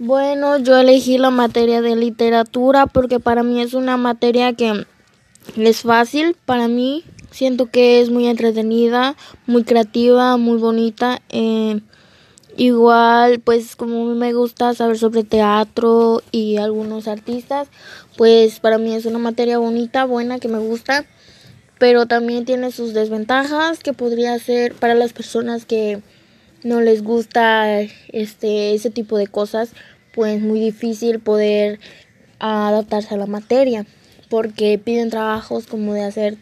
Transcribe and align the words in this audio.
Bueno, 0.00 0.58
yo 0.58 0.78
elegí 0.78 1.18
la 1.18 1.30
materia 1.30 1.82
de 1.82 1.96
literatura 1.96 2.86
porque 2.86 3.18
para 3.18 3.42
mí 3.42 3.60
es 3.60 3.74
una 3.74 3.96
materia 3.96 4.52
que 4.52 4.86
es 5.56 5.80
fácil. 5.80 6.36
Para 6.44 6.68
mí 6.68 7.02
siento 7.32 7.68
que 7.68 8.00
es 8.00 8.08
muy 8.08 8.28
entretenida, 8.28 9.16
muy 9.46 9.64
creativa, 9.64 10.36
muy 10.36 10.58
bonita. 10.58 11.20
Eh, 11.30 11.80
igual, 12.56 13.40
pues 13.40 13.74
como 13.74 14.14
me 14.14 14.32
gusta 14.34 14.72
saber 14.72 14.98
sobre 14.98 15.24
teatro 15.24 16.22
y 16.30 16.58
algunos 16.58 17.08
artistas, 17.08 17.66
pues 18.16 18.60
para 18.60 18.78
mí 18.78 18.94
es 18.94 19.04
una 19.04 19.18
materia 19.18 19.58
bonita, 19.58 20.04
buena, 20.04 20.38
que 20.38 20.46
me 20.46 20.58
gusta. 20.58 21.06
Pero 21.80 22.06
también 22.06 22.44
tiene 22.44 22.70
sus 22.70 22.94
desventajas 22.94 23.80
que 23.80 23.92
podría 23.92 24.38
ser 24.38 24.74
para 24.74 24.94
las 24.94 25.12
personas 25.12 25.64
que 25.64 26.02
no 26.68 26.80
les 26.80 27.02
gusta 27.02 27.80
este 28.12 28.74
ese 28.74 28.90
tipo 28.90 29.16
de 29.18 29.26
cosas, 29.26 29.70
pues 30.14 30.40
muy 30.40 30.60
difícil 30.60 31.20
poder 31.20 31.80
adaptarse 32.38 33.14
a 33.14 33.18
la 33.18 33.26
materia, 33.26 33.86
porque 34.28 34.78
piden 34.78 35.10
trabajos 35.10 35.66
como 35.66 35.94
de 35.94 36.02
hacer 36.02 36.36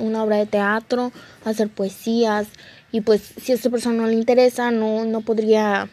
una 0.00 0.22
obra 0.22 0.36
de 0.36 0.46
teatro, 0.46 1.12
hacer 1.44 1.68
poesías 1.68 2.48
y 2.92 3.00
pues 3.00 3.22
si 3.40 3.52
a 3.52 3.54
esta 3.54 3.70
persona 3.70 4.02
no 4.02 4.06
le 4.08 4.14
interesa, 4.14 4.70
no 4.70 5.04
no 5.04 5.22
podría 5.22 5.88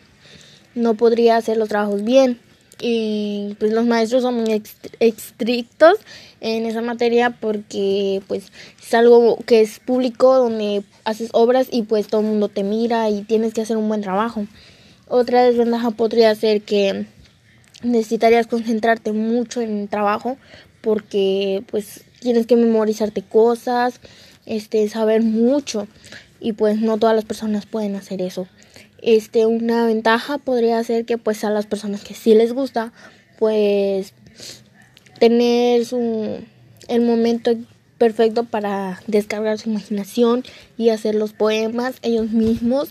no 0.76 0.94
podría 0.96 1.38
hacer 1.38 1.58
los 1.58 1.70
trabajos 1.70 2.04
bien 2.04 2.40
y 2.80 3.56
pues 3.60 3.74
los 3.74 3.86
maestros 3.86 4.22
son 4.22 4.36
muy 4.36 4.62
estrictos 5.00 5.98
en 6.42 6.66
esa 6.66 6.82
materia 6.82 7.32
porque 7.32 8.22
pues 8.28 8.52
es 8.82 8.94
algo 8.94 9.38
que 9.46 9.62
es 9.62 9.80
público 9.80 10.38
donde 10.38 10.84
haces 11.04 11.30
obras 11.34 11.68
y 11.72 11.84
pues 11.84 12.08
todo 12.08 12.22
el 12.22 12.28
mundo 12.28 12.50
te 12.50 12.64
mira 12.64 13.10
y 13.10 13.24
tienes 13.24 13.54
que 13.54 13.62
hacer 13.62 13.78
un 13.78 13.88
buen 13.88 14.02
trabajo. 14.02 14.46
Otra 15.08 15.44
desventaja 15.44 15.92
podría 15.92 16.34
ser 16.36 16.62
que 16.62 17.06
necesitarías 17.84 18.48
concentrarte 18.48 19.12
mucho 19.12 19.62
en 19.62 19.82
el 19.82 19.90
trabajo 19.90 20.38
porque 20.82 21.64
pues 21.72 22.04
tienes 22.20 22.46
que 22.46 22.56
memorizarte 22.56 23.22
cosas, 23.24 24.00
este 24.46 24.88
saber 24.90 25.24
mucho 25.24 25.88
y 26.40 26.54
pues 26.54 26.80
no 26.80 26.98
todas 26.98 27.16
las 27.16 27.26
personas 27.26 27.66
pueden 27.66 27.96
hacer 27.96 28.22
eso 28.22 28.48
este 29.08 29.46
una 29.46 29.86
ventaja 29.86 30.38
podría 30.38 30.84
ser 30.84 31.06
que 31.06 31.18
pues 31.18 31.46
a 31.46 31.50
las 31.50 31.66
personas 31.66 32.04
que 32.04 32.14
sí 32.14 32.36
les 32.36 32.52
gusta 32.52 32.92
pues 33.40 34.14
tener 35.18 35.86
su, 35.86 36.40
el 36.90 37.02
momento 37.02 37.52
perfecto 37.98 38.44
para 38.44 39.02
descargar 39.08 39.60
su 39.60 39.70
imaginación 39.70 40.44
y 40.78 40.90
hacer 40.90 41.16
los 41.16 41.32
poemas 41.32 41.96
ellos 42.02 42.32
mismos. 42.32 42.90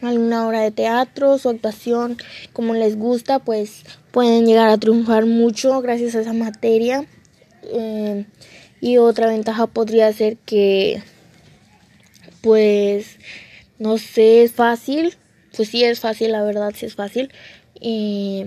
Alguna 0.00 0.46
obra 0.46 0.60
de 0.60 0.70
teatro 0.70 1.38
su 1.38 1.48
actuación 1.48 2.16
como 2.52 2.74
les 2.74 2.96
gusta 2.96 3.40
pues 3.40 3.82
pueden 4.12 4.46
llegar 4.46 4.68
a 4.68 4.78
triunfar 4.78 5.26
mucho 5.26 5.80
gracias 5.80 6.14
a 6.14 6.20
esa 6.20 6.34
materia. 6.34 7.04
Eh, 7.64 8.26
y 8.80 8.98
otra 8.98 9.26
ventaja 9.26 9.66
podría 9.66 10.12
ser 10.12 10.36
que 10.36 11.02
pues 12.42 13.18
no 13.78 13.98
sé, 13.98 14.42
es 14.42 14.52
fácil. 14.52 15.16
Pues 15.56 15.68
sí 15.68 15.84
es 15.84 16.00
fácil, 16.00 16.32
la 16.32 16.42
verdad 16.42 16.72
sí 16.74 16.86
es 16.86 16.94
fácil. 16.94 17.30
Y 17.80 18.46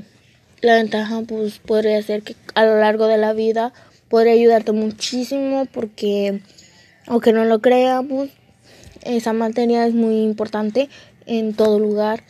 la 0.61 0.75
ventaja 0.75 1.21
pues 1.27 1.59
podría 1.59 2.01
ser 2.01 2.23
que 2.23 2.35
a 2.55 2.65
lo 2.65 2.79
largo 2.79 3.07
de 3.07 3.17
la 3.17 3.33
vida 3.33 3.73
podría 4.09 4.33
ayudarte 4.33 4.71
muchísimo 4.71 5.65
porque 5.71 6.41
aunque 7.05 7.33
no 7.33 7.45
lo 7.45 7.59
creamos, 7.61 8.29
esa 9.03 9.33
materia 9.33 9.85
es 9.85 9.93
muy 9.93 10.23
importante 10.23 10.89
en 11.25 11.53
todo 11.53 11.79
lugar. 11.79 12.23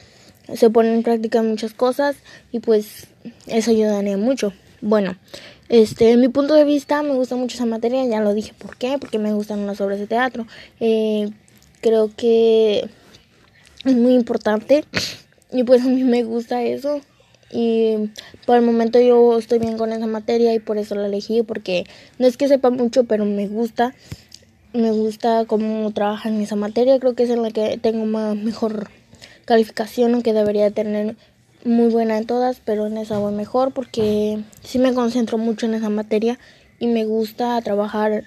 Se 0.54 0.70
ponen 0.70 0.94
en 0.96 1.04
práctica 1.04 1.42
muchas 1.42 1.74
cosas 1.74 2.18
y 2.52 2.60
pues 2.60 3.08
eso 3.48 3.72
ayudaría 3.72 4.18
mucho. 4.18 4.54
Bueno, 4.82 5.18
este, 5.70 6.12
en 6.12 6.22
mi 6.22 6.30
punto 6.30 6.54
de 6.54 6.64
vista 6.64 7.02
me 7.04 7.14
gusta 7.14 7.36
mucho 7.36 7.56
esa 7.56 7.66
materia, 7.66 8.06
ya 8.06 8.22
lo 8.22 8.34
dije 8.34 8.54
por 8.58 8.78
qué, 8.78 8.98
porque 9.00 9.18
me 9.18 9.34
gustan 9.34 9.66
las 9.66 9.82
obras 9.82 10.00
de 10.00 10.08
teatro. 10.08 10.48
Eh, 10.80 11.30
creo 11.88 12.12
que 12.14 12.90
es 13.86 13.96
muy 13.96 14.14
importante. 14.14 14.84
Y 15.52 15.64
pues 15.64 15.82
a 15.86 15.88
mí 15.88 16.04
me 16.04 16.24
gusta 16.24 16.64
eso. 16.64 17.00
Y 17.50 18.12
por 18.46 18.58
el 18.58 18.62
momento 18.62 19.00
yo 19.00 19.38
estoy 19.38 19.60
bien 19.60 19.78
con 19.78 19.94
esa 19.94 20.06
materia 20.06 20.54
y 20.54 20.60
por 20.60 20.78
eso 20.78 20.96
la 20.96 21.08
elegí 21.08 21.44
porque 21.44 21.86
no 22.20 22.28
es 22.28 22.36
que 22.36 22.50
sepa 22.50 22.70
mucho 22.70 23.06
pero 23.06 23.24
me 23.24 23.48
gusta. 23.48 23.96
Me 24.74 24.92
gusta 24.92 25.46
cómo 25.46 25.92
trabajan 25.92 26.36
en 26.36 26.42
esa 26.42 26.58
materia. 26.58 27.00
Creo 27.00 27.16
que 27.16 27.24
es 27.24 27.30
en 27.30 27.42
la 27.42 27.52
que 27.52 27.78
tengo 27.78 28.06
más 28.06 28.36
mejor 28.36 28.90
calificación 29.46 30.14
aunque 30.14 30.34
debería 30.34 30.70
tener 30.72 31.16
muy 31.64 31.88
buena 31.88 32.18
en 32.18 32.26
todas 32.26 32.60
pero 32.64 32.86
en 32.86 32.98
esa 32.98 33.18
voy 33.18 33.34
mejor 33.34 33.72
porque 33.72 34.44
sí 34.62 34.78
me 34.78 34.94
concentro 34.94 35.38
mucho 35.38 35.66
en 35.66 35.74
esa 35.74 35.88
materia 35.90 36.38
y 36.80 36.88
me 36.88 37.06
gusta 37.06 37.60
trabajar 37.62 38.26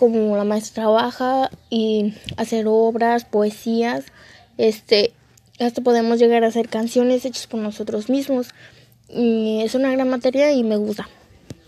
como 0.00 0.34
la 0.34 0.44
maestra 0.44 0.84
trabaja 0.84 1.50
y 1.68 2.14
hacer 2.38 2.64
obras, 2.66 3.26
poesías, 3.26 4.06
este, 4.56 5.12
hasta 5.58 5.82
podemos 5.82 6.18
llegar 6.18 6.42
a 6.42 6.46
hacer 6.46 6.70
canciones 6.70 7.26
hechas 7.26 7.46
por 7.46 7.60
nosotros 7.60 8.08
mismos. 8.08 8.48
Y 9.10 9.60
es 9.62 9.74
una 9.74 9.92
gran 9.92 10.08
materia 10.08 10.52
y 10.52 10.64
me 10.64 10.76
gusta. 10.76 11.06